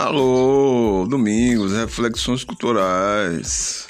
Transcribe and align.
Alô, 0.00 1.06
domingos, 1.06 1.74
reflexões 1.74 2.42
culturais. 2.42 3.86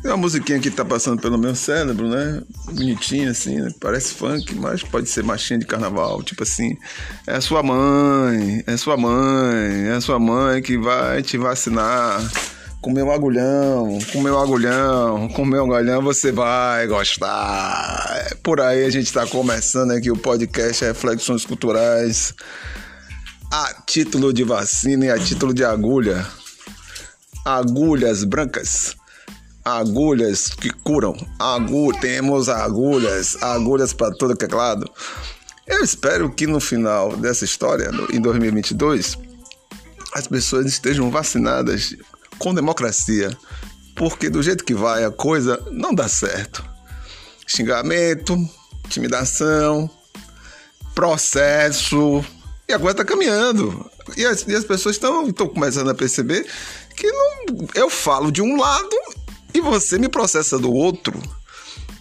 Tem 0.00 0.12
uma 0.12 0.16
musiquinha 0.16 0.60
que 0.60 0.70
tá 0.70 0.84
passando 0.84 1.20
pelo 1.20 1.36
meu 1.36 1.56
cérebro, 1.56 2.08
né? 2.08 2.40
Bonitinha 2.66 3.32
assim, 3.32 3.56
né? 3.56 3.68
parece 3.80 4.14
funk, 4.14 4.54
mas 4.54 4.84
pode 4.84 5.08
ser 5.08 5.24
machinha 5.24 5.58
de 5.58 5.66
carnaval. 5.66 6.22
Tipo 6.22 6.44
assim, 6.44 6.76
é 7.26 7.40
sua 7.40 7.64
mãe, 7.64 8.62
é 8.64 8.76
sua 8.76 8.96
mãe, 8.96 9.88
é 9.88 10.00
sua 10.00 10.20
mãe 10.20 10.62
que 10.62 10.78
vai 10.78 11.20
te 11.20 11.36
vacinar. 11.36 12.22
Com 12.80 12.92
meu 12.92 13.10
agulhão, 13.10 13.98
com 14.12 14.20
meu 14.20 14.38
agulhão, 14.38 15.28
com 15.30 15.44
meu 15.44 15.64
agulhão 15.64 16.00
você 16.00 16.30
vai 16.30 16.86
gostar. 16.86 18.06
É 18.30 18.34
por 18.36 18.60
aí 18.60 18.84
a 18.84 18.90
gente 18.90 19.12
tá 19.12 19.26
começando 19.26 19.90
aqui 19.90 20.12
o 20.12 20.16
podcast 20.16 20.84
Reflexões 20.84 21.44
Culturais 21.44 22.36
a 23.50 23.72
título 23.86 24.32
de 24.32 24.44
vacina 24.44 25.06
e 25.06 25.10
a 25.10 25.18
título 25.18 25.54
de 25.54 25.64
agulha. 25.64 26.26
Agulhas 27.44 28.24
brancas. 28.24 28.94
Agulhas 29.64 30.48
que 30.48 30.70
curam. 30.70 31.16
Agu 31.38 31.92
temos 31.98 32.48
agulhas, 32.48 33.36
agulhas 33.42 33.92
para 33.92 34.14
todo 34.14 34.36
que 34.36 34.44
é 34.44 34.48
lado. 34.48 34.90
Eu 35.66 35.82
espero 35.82 36.30
que 36.30 36.46
no 36.46 36.60
final 36.60 37.16
dessa 37.16 37.44
história, 37.44 37.90
em 38.10 38.20
2022, 38.20 39.18
as 40.14 40.26
pessoas 40.26 40.66
estejam 40.66 41.10
vacinadas 41.10 41.94
com 42.38 42.54
democracia, 42.54 43.36
porque 43.94 44.30
do 44.30 44.42
jeito 44.42 44.64
que 44.64 44.74
vai 44.74 45.04
a 45.04 45.10
coisa 45.10 45.62
não 45.70 45.94
dá 45.94 46.08
certo. 46.08 46.64
Xingamento, 47.46 48.36
intimidação, 48.86 49.90
processo, 50.94 52.24
e 52.68 52.72
agora 52.74 52.92
está 52.92 53.04
caminhando. 53.04 53.90
E 54.16 54.26
as, 54.26 54.46
e 54.46 54.54
as 54.54 54.64
pessoas 54.64 54.96
estão 54.96 55.32
começando 55.32 55.88
a 55.88 55.94
perceber 55.94 56.46
que 56.94 57.10
não, 57.10 57.66
eu 57.74 57.88
falo 57.88 58.30
de 58.30 58.42
um 58.42 58.56
lado 58.56 58.96
e 59.54 59.60
você 59.60 59.98
me 59.98 60.08
processa 60.08 60.58
do 60.58 60.72
outro. 60.72 61.18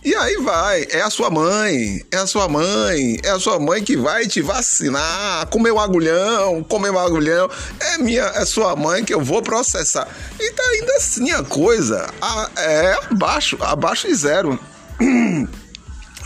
E 0.04 0.16
aí 0.16 0.38
vai, 0.38 0.86
é 0.90 1.02
a 1.02 1.09
sua 1.09 1.30
mãe, 1.30 2.06
é 2.12 2.18
a 2.18 2.28
sua 2.28 2.48
mãe, 2.48 3.18
é 3.24 3.30
a 3.30 3.40
sua 3.40 3.59
mãe 3.59 3.84
que 3.84 3.98
vai 3.98 4.28
te 4.28 4.42
vacinar, 4.42 5.48
comer 5.48 5.72
um 5.72 5.80
agulhão, 5.80 6.64
comer 6.64 6.92
um 6.92 7.00
agulhão, 7.00 7.50
é 7.80 7.98
minha, 7.98 8.24
é 8.24 8.46
sua 8.46 8.76
mãe 8.76 9.04
que 9.04 9.14
eu 9.14 9.22
vou 9.22 9.42
processar. 9.42 10.08
E 10.40 10.52
tá 10.52 10.64
ainda 10.64 10.94
assim 10.96 11.31
a 11.31 11.44
coisa, 11.44 12.09
a, 12.22 12.50
é 12.58 12.94
abaixo, 13.12 13.58
abaixo 13.59 14.08
de 14.08 14.16
zero. 14.16 14.59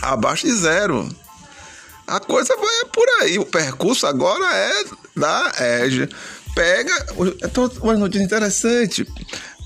abaixo 0.00 0.46
de 0.46 0.54
zero. 0.54 1.08
A 2.12 2.20
coisa 2.20 2.54
vai 2.54 2.84
por 2.92 3.08
aí. 3.22 3.38
O 3.38 3.46
percurso 3.46 4.06
agora 4.06 4.44
é 4.54 4.84
da 5.16 5.52
EGE. 5.82 6.10
Pega. 6.54 6.92
Então, 7.42 7.72
uma 7.80 7.94
notícia 7.94 8.22
interessante. 8.22 9.06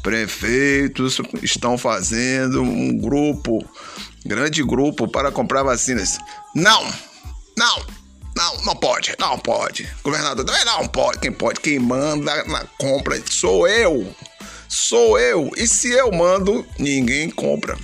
Prefeitos 0.00 1.20
estão 1.42 1.76
fazendo 1.76 2.62
um 2.62 2.96
grupo, 2.96 3.68
grande 4.24 4.62
grupo, 4.62 5.08
para 5.08 5.32
comprar 5.32 5.64
vacinas. 5.64 6.18
Não! 6.54 6.86
Não! 7.58 7.84
Não, 8.36 8.64
não 8.64 8.76
pode, 8.76 9.16
não 9.18 9.36
pode. 9.38 9.88
Governador 10.04 10.44
também 10.44 10.64
não 10.66 10.86
pode. 10.86 11.18
Quem 11.18 11.32
pode, 11.32 11.58
quem 11.58 11.80
manda 11.80 12.44
na 12.44 12.64
compra 12.78 13.20
sou 13.28 13.66
eu. 13.66 14.14
Sou 14.68 15.18
eu. 15.18 15.50
E 15.56 15.66
se 15.66 15.90
eu 15.90 16.12
mando, 16.12 16.64
ninguém 16.78 17.28
compra. 17.28 17.76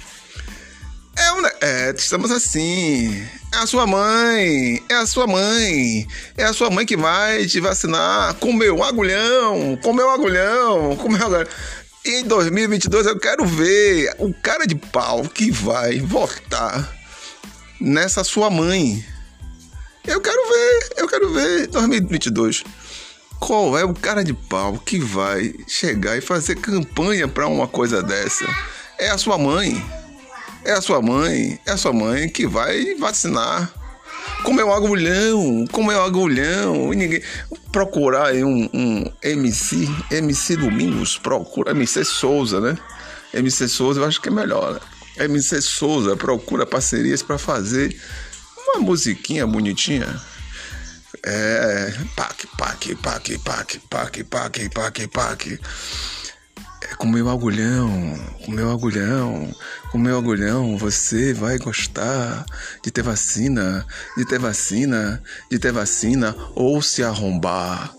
É, 1.16 1.88
é 1.88 1.94
estamos 1.96 2.30
assim. 2.30 3.26
É 3.52 3.58
a 3.58 3.66
sua 3.66 3.86
mãe, 3.86 4.82
é 4.88 4.94
a 4.94 5.06
sua 5.06 5.26
mãe, 5.26 6.08
é 6.38 6.44
a 6.44 6.54
sua 6.54 6.70
mãe 6.70 6.86
que 6.86 6.96
vai 6.96 7.46
te 7.46 7.60
vacinar 7.60 8.32
com 8.36 8.50
meu 8.50 8.82
agulhão, 8.82 9.78
com 9.82 9.92
meu 9.92 10.08
agulhão, 10.08 10.96
com 10.96 11.10
meu 11.10 11.22
agulhão. 11.22 11.46
Em 12.04 12.24
2022 12.24 13.06
eu 13.06 13.18
quero 13.18 13.44
ver 13.44 14.14
o 14.18 14.32
cara 14.32 14.66
de 14.66 14.74
pau 14.74 15.24
que 15.28 15.50
vai 15.50 16.00
votar 16.00 16.96
nessa 17.78 18.24
sua 18.24 18.48
mãe. 18.48 19.04
Eu 20.06 20.20
quero 20.20 20.48
ver, 20.48 20.88
eu 20.96 21.06
quero 21.06 21.32
ver 21.34 21.66
2022. 21.66 22.64
Qual 23.38 23.76
é 23.76 23.84
o 23.84 23.92
cara 23.92 24.24
de 24.24 24.32
pau 24.32 24.78
que 24.78 24.98
vai 24.98 25.54
chegar 25.68 26.16
e 26.16 26.22
fazer 26.22 26.56
campanha 26.56 27.28
para 27.28 27.46
uma 27.46 27.68
coisa 27.68 28.02
dessa? 28.02 28.46
É 28.98 29.10
a 29.10 29.18
sua 29.18 29.36
mãe. 29.36 30.01
É 30.64 30.72
a 30.72 30.80
sua 30.80 31.02
mãe, 31.02 31.58
é 31.66 31.72
a 31.72 31.76
sua 31.76 31.92
mãe 31.92 32.28
que 32.28 32.46
vai 32.46 32.94
vacinar. 32.94 33.72
Como 34.44 34.60
é 34.60 34.64
um 34.64 34.72
agulhão, 34.72 35.66
como 35.72 35.90
é 35.90 35.98
um 35.98 36.04
agulhão. 36.04 36.92
E 36.92 36.96
ninguém. 36.96 37.22
Procurar 37.72 38.28
aí 38.28 38.44
um, 38.44 38.68
um 38.72 39.12
MC, 39.22 39.88
MC 40.10 40.56
Domingos, 40.56 41.18
procura 41.18 41.70
MC 41.70 42.04
Souza, 42.04 42.60
né? 42.60 42.76
MC 43.32 43.66
Souza 43.66 44.00
eu 44.00 44.04
acho 44.04 44.20
que 44.20 44.28
é 44.28 44.32
melhor, 44.32 44.74
né? 44.74 44.80
MC 45.24 45.60
Souza 45.62 46.14
procura 46.16 46.66
parcerias 46.66 47.22
para 47.22 47.38
fazer 47.38 47.98
uma 48.68 48.82
musiquinha 48.82 49.46
bonitinha. 49.46 50.20
É. 51.24 51.94
Pac, 52.14 52.46
pac, 52.58 52.94
pac, 52.96 53.38
pac, 53.38 53.78
pac, 53.88 54.24
pac, 54.24 54.68
pac, 54.68 55.08
pac 55.08 55.60
com 56.96 57.06
meu 57.06 57.28
agulhão, 57.28 58.18
com 58.44 58.52
meu 58.52 58.70
agulhão, 58.70 59.48
com 59.90 59.98
meu 59.98 60.16
agulhão, 60.16 60.76
você 60.76 61.32
vai 61.32 61.58
gostar 61.58 62.44
de 62.82 62.90
ter 62.90 63.02
vacina, 63.02 63.86
de 64.16 64.24
ter 64.24 64.38
vacina, 64.38 65.22
de 65.50 65.58
ter 65.58 65.72
vacina 65.72 66.34
ou 66.54 66.80
se 66.82 67.02
arrombar. 67.02 67.92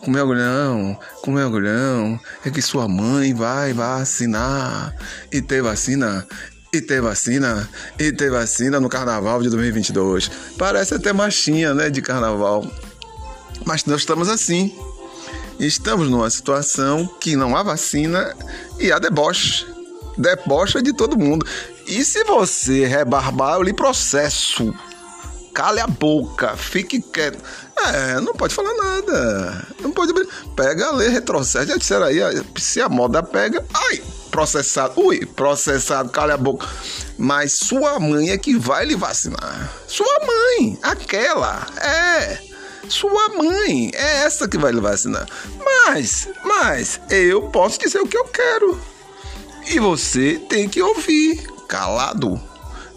Com 0.00 0.10
meu 0.10 0.22
agulhão, 0.22 0.98
com 1.22 1.30
meu 1.30 1.46
agulhão, 1.46 2.18
é 2.44 2.50
que 2.50 2.62
sua 2.62 2.88
mãe 2.88 3.34
vai 3.34 3.72
vacinar 3.72 4.94
e 5.30 5.42
ter 5.42 5.62
vacina 5.62 6.26
e 6.72 6.80
ter 6.80 7.02
vacina, 7.02 7.68
e 7.98 8.12
ter 8.12 8.30
vacina 8.30 8.78
no 8.78 8.88
carnaval 8.88 9.42
de 9.42 9.50
2022. 9.50 10.30
Parece 10.56 10.94
até 10.94 11.12
machinha, 11.12 11.74
né, 11.74 11.90
de 11.90 12.00
carnaval. 12.00 12.64
Mas 13.64 13.84
nós 13.84 14.00
estamos 14.00 14.28
assim. 14.28 14.72
Estamos 15.60 16.08
numa 16.08 16.30
situação 16.30 17.06
que 17.20 17.36
não 17.36 17.54
há 17.54 17.62
vacina 17.62 18.34
e 18.78 18.90
há 18.90 18.98
deboche. 18.98 19.66
Debocha 20.16 20.80
de 20.80 20.94
todo 20.94 21.18
mundo. 21.18 21.46
E 21.86 22.02
se 22.02 22.24
você 22.24 22.86
rebarbar, 22.86 23.56
eu 23.56 23.62
lhe 23.62 23.74
processo. 23.74 24.74
Cale 25.52 25.80
a 25.80 25.86
boca, 25.86 26.56
fique 26.56 27.02
quieto. 27.02 27.38
É, 27.76 28.20
não 28.20 28.32
pode 28.32 28.54
falar 28.54 28.72
nada. 28.72 29.66
Não 29.82 29.90
pode. 29.92 30.14
Pega, 30.56 30.92
lê, 30.92 31.08
retrocede. 31.08 31.72
Já 31.72 31.76
disseram 31.76 32.06
aí, 32.06 32.20
se 32.56 32.80
a 32.80 32.88
moda 32.88 33.22
pega. 33.22 33.62
Ai, 33.74 34.02
processado. 34.30 34.94
Ui, 34.96 35.26
processado, 35.26 36.08
cale 36.08 36.32
a 36.32 36.38
boca. 36.38 36.66
Mas 37.18 37.52
sua 37.52 38.00
mãe 38.00 38.30
é 38.30 38.38
que 38.38 38.56
vai 38.56 38.86
lhe 38.86 38.96
vacinar. 38.96 39.70
Sua 39.86 40.20
mãe, 40.26 40.78
aquela. 40.82 41.66
É. 41.76 42.49
Sua 42.90 43.28
mãe 43.28 43.92
é 43.94 44.24
essa 44.24 44.48
que 44.48 44.58
vai 44.58 44.72
lhe 44.72 44.80
vacinar. 44.80 45.24
Mas, 45.64 46.28
mas, 46.44 47.00
eu 47.08 47.42
posso 47.42 47.78
dizer 47.78 48.00
o 48.00 48.06
que 48.06 48.18
eu 48.18 48.24
quero. 48.24 48.80
E 49.68 49.78
você 49.78 50.40
tem 50.48 50.68
que 50.68 50.82
ouvir, 50.82 51.46
calado. 51.68 52.40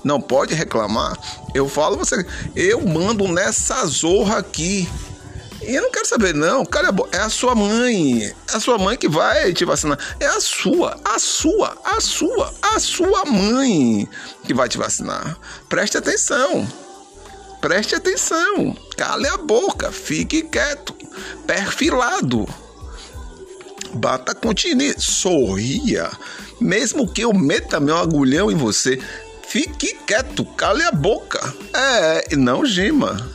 Não 0.04 0.20
pode 0.20 0.56
reclamar. 0.56 1.16
Eu 1.54 1.70
falo, 1.70 1.96
você. 1.96 2.26
Eu 2.56 2.82
mando 2.82 3.28
nessa 3.28 3.86
zorra 3.86 4.40
aqui. 4.40 4.90
E 5.62 5.76
eu 5.76 5.84
não 5.84 5.92
quero 5.92 6.08
saber, 6.08 6.34
não. 6.34 6.66
Cara, 6.66 6.90
é 7.12 7.20
a 7.20 7.30
sua 7.30 7.54
mãe. 7.54 8.24
É 8.24 8.56
a 8.56 8.60
sua 8.60 8.80
mãe 8.80 8.98
que 8.98 9.08
vai 9.08 9.54
te 9.54 9.64
vacinar. 9.64 10.00
É 10.20 10.26
a 10.26 10.42
sua, 10.42 11.00
a 11.06 11.20
sua, 11.20 11.78
a 11.86 12.02
sua, 12.02 12.54
a 12.64 12.80
sua 12.80 13.26
mãe 13.26 14.10
que 14.44 14.56
vai 14.56 14.68
te 14.68 14.80
vacinar. 14.80 15.38
Preste 15.70 16.00
atenção. 16.00 16.68
Preste 17.64 17.96
atenção, 17.96 18.76
cale 18.98 19.26
a 19.26 19.38
boca, 19.38 19.90
fique 19.90 20.42
quieto, 20.42 20.94
perfilado. 21.48 22.46
Bata 23.94 24.36
continue, 24.36 24.94
sorria, 24.98 26.12
mesmo 26.60 27.08
que 27.08 27.22
eu 27.22 27.34
meta 27.34 27.80
meu 27.80 27.96
agulhão 27.96 28.52
em 28.52 28.56
você. 28.56 29.00
Fique 29.48 29.96
quieto, 30.06 30.44
cale 30.44 30.84
a 30.84 30.92
boca. 30.92 31.40
É, 31.74 32.36
não 32.36 32.66
gema. 32.66 33.32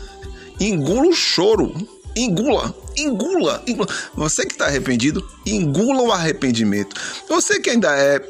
Engula 0.61 1.09
o 1.09 1.15
choro. 1.15 1.73
Engula, 2.15 2.75
engula, 2.99 3.63
engula. 3.67 3.89
Você 4.15 4.45
que 4.45 4.53
está 4.53 4.67
arrependido, 4.67 5.27
engula 5.47 6.03
o 6.03 6.13
arrependimento. 6.13 7.01
Você 7.31 7.61
que 7.61 7.71
ainda 7.71 7.97
é 7.97 8.21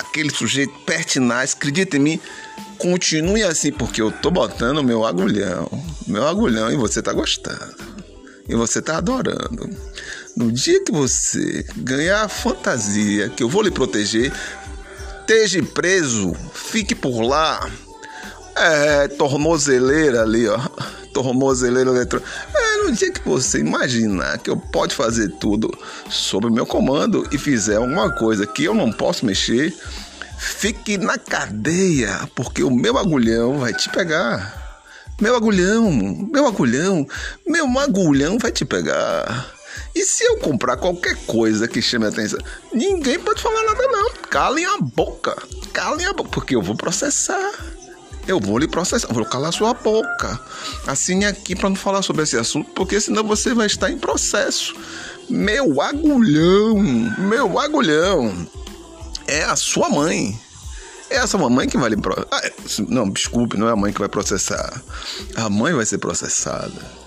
aquele 0.00 0.30
sujeito 0.30 0.72
pertinaz, 0.80 1.52
acredita 1.54 1.96
em 1.96 2.00
mim, 2.00 2.20
Continue 2.78 3.42
assim, 3.42 3.72
porque 3.72 4.02
eu 4.02 4.10
tô 4.10 4.30
botando 4.30 4.84
meu 4.84 5.04
agulhão, 5.04 5.70
meu 6.06 6.26
agulhão, 6.26 6.70
e 6.70 6.76
você 6.76 7.00
tá 7.00 7.12
gostando. 7.12 7.74
E 8.48 8.54
você 8.54 8.82
tá 8.82 8.98
adorando. 8.98 9.68
No 10.36 10.52
dia 10.52 10.84
que 10.84 10.92
você 10.92 11.64
ganhar 11.76 12.22
a 12.22 12.28
fantasia 12.28 13.30
que 13.30 13.42
eu 13.42 13.48
vou 13.48 13.62
lhe 13.62 13.70
proteger, 13.70 14.30
esteja 15.20 15.62
preso, 15.62 16.34
fique 16.52 16.94
por 16.94 17.22
lá. 17.22 17.68
É, 18.54 19.08
tornozeleira 19.08 20.22
ali, 20.22 20.46
ó. 20.46 20.58
Tornozeleira 21.12 21.90
eletrônica. 21.90 22.30
No 22.86 22.92
dia 22.92 23.10
que 23.10 23.28
você 23.28 23.58
imaginar 23.58 24.38
que 24.38 24.48
eu 24.48 24.56
pode 24.56 24.94
fazer 24.94 25.28
tudo 25.40 25.76
sob 26.08 26.46
o 26.46 26.52
meu 26.52 26.64
comando 26.64 27.26
e 27.32 27.36
fizer 27.36 27.78
alguma 27.78 28.14
coisa 28.14 28.46
que 28.46 28.62
eu 28.62 28.72
não 28.72 28.92
posso 28.92 29.26
mexer, 29.26 29.74
fique 30.38 30.96
na 30.96 31.18
cadeia, 31.18 32.30
porque 32.32 32.62
o 32.62 32.70
meu 32.70 32.96
agulhão 32.96 33.58
vai 33.58 33.74
te 33.74 33.88
pegar. 33.88 34.80
Meu 35.20 35.34
agulhão, 35.34 35.90
meu 35.90 36.46
agulhão, 36.46 37.04
meu 37.44 37.66
agulhão 37.76 38.38
vai 38.38 38.52
te 38.52 38.64
pegar. 38.64 39.52
E 39.92 40.04
se 40.04 40.22
eu 40.22 40.38
comprar 40.38 40.76
qualquer 40.76 41.16
coisa 41.26 41.66
que 41.66 41.82
chame 41.82 42.04
a 42.06 42.10
atenção, 42.10 42.38
ninguém 42.72 43.18
pode 43.18 43.42
falar 43.42 43.64
nada 43.64 43.84
não. 43.88 44.10
Calem 44.30 44.64
a 44.64 44.78
boca, 44.78 45.36
calem 45.72 46.06
a 46.06 46.12
boca, 46.12 46.30
porque 46.30 46.54
eu 46.54 46.62
vou 46.62 46.76
processar. 46.76 47.52
Eu 48.26 48.40
vou 48.40 48.58
lhe 48.58 48.66
processar, 48.66 49.12
vou 49.12 49.24
calar 49.24 49.52
sua 49.52 49.72
boca. 49.74 50.40
Assim 50.86 51.24
aqui 51.24 51.54
para 51.54 51.68
não 51.68 51.76
falar 51.76 52.02
sobre 52.02 52.22
esse 52.22 52.36
assunto, 52.36 52.70
porque 52.72 53.00
senão 53.00 53.24
você 53.24 53.54
vai 53.54 53.66
estar 53.66 53.90
em 53.90 53.98
processo. 53.98 54.74
Meu 55.28 55.80
agulhão, 55.80 56.78
meu 57.18 57.58
agulhão 57.58 58.46
é 59.26 59.44
a 59.44 59.56
sua 59.56 59.88
mãe. 59.88 60.38
É 61.08 61.16
essa 61.18 61.38
mamãe 61.38 61.68
que 61.68 61.78
vai 61.78 61.90
lhe 61.90 61.96
processar. 61.96 62.28
Ah, 62.32 62.40
é, 62.44 62.52
não, 62.88 63.08
desculpe, 63.08 63.56
não 63.56 63.68
é 63.68 63.72
a 63.72 63.76
mãe 63.76 63.92
que 63.92 64.00
vai 64.00 64.08
processar. 64.08 64.82
A 65.36 65.48
mãe 65.48 65.72
vai 65.72 65.86
ser 65.86 65.98
processada 65.98 67.06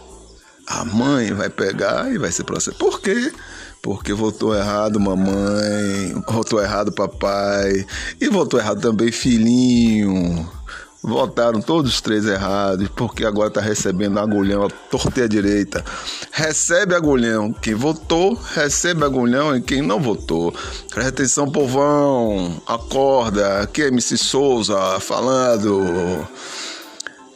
a 0.70 0.86
mãe 0.86 1.34
vai 1.34 1.50
pegar 1.50 2.14
e 2.14 2.20
vai 2.20 2.32
ser 2.32 2.44
processada. 2.44 2.78
Por 2.78 3.02
quê? 3.02 3.34
Porque 3.82 4.14
votou 4.14 4.56
errado 4.56 5.00
mamãe, 5.00 6.14
votou 6.28 6.62
errado 6.62 6.92
papai 6.92 7.86
e 8.22 8.30
votou 8.30 8.60
errado 8.60 8.80
também 8.80 9.12
filhinho. 9.12 10.48
Votaram 11.02 11.62
todos 11.62 11.94
os 11.94 12.02
três 12.02 12.26
errados, 12.26 12.90
porque 12.90 13.24
agora 13.26 13.48
está 13.48 13.62
recebendo 13.62 14.20
agulhão 14.20 14.66
a 14.66 14.70
torta 14.70 15.24
a 15.24 15.28
direita. 15.28 15.84
Recebe 16.30 16.94
agulhão 16.94 17.54
quem 17.54 17.74
votou, 17.74 18.34
recebe 18.54 19.06
agulhão 19.06 19.56
em 19.56 19.62
quem 19.62 19.82
não 19.82 20.02
votou. 20.02 20.54
Presta 20.90 21.10
atenção, 21.10 21.50
povão. 21.50 22.62
Acorda. 22.68 23.62
Aqui 23.62 23.84
é 23.84 23.88
MC 23.88 24.18
Souza 24.18 25.00
falando. 25.00 26.28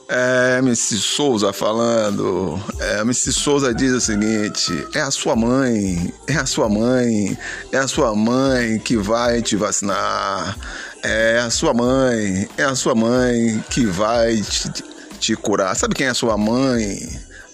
É, 0.09 0.57
MC 0.59 0.97
Souza 0.97 1.53
falando. 1.53 2.61
É, 2.79 2.99
MC 2.99 3.31
Souza 3.31 3.73
diz 3.73 3.93
o 3.93 4.01
seguinte: 4.01 4.85
é 4.93 4.99
a 4.99 5.09
sua 5.09 5.37
mãe, 5.37 6.13
é 6.27 6.35
a 6.35 6.45
sua 6.45 6.67
mãe, 6.67 7.37
é 7.71 7.77
a 7.77 7.87
sua 7.87 8.13
mãe 8.13 8.77
que 8.79 8.97
vai 8.97 9.41
te 9.41 9.55
vacinar. 9.55 10.57
É 11.03 11.39
a 11.39 11.49
sua 11.49 11.73
mãe, 11.73 12.47
é 12.57 12.63
a 12.63 12.75
sua 12.75 12.95
mãe 12.95 13.61
que 13.69 13.85
vai 13.85 14.37
te, 14.37 14.71
te 15.19 15.35
curar. 15.35 15.75
Sabe 15.75 15.95
quem 15.95 16.07
é 16.07 16.11
a 16.11 16.13
sua 16.13 16.37
mãe? 16.37 16.97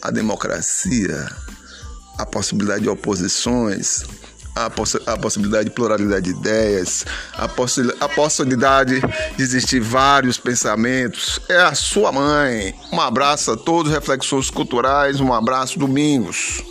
A 0.04 0.12
democracia, 0.12 1.28
a 2.19 2.25
possibilidade 2.28 2.84
de 2.84 2.90
oposições, 2.90 4.04
a, 4.56 4.69
poss 4.69 4.96
a 5.06 5.18
possibilidade 5.18 5.66
de 5.66 5.72
pluralidade 5.72 6.31
de 6.31 6.40
ideias, 6.40 7.06
a, 7.34 7.48
possi 7.48 7.81
a 8.00 8.07
possibilidade 8.07 9.01
de 9.36 9.42
existir 9.42 9.80
vários 9.80 10.38
pensamentos. 10.38 11.40
É 11.50 11.62
a 11.62 11.74
sua 11.74 12.12
mãe. 12.12 12.75
Um 12.92 13.02
abraço 13.02 13.52
a 13.52 13.57
todos, 13.57 13.92
reflexões 13.92 14.52
culturais, 14.52 15.19
um 15.19 15.34
abraço, 15.34 15.80
domingos. 15.80 16.69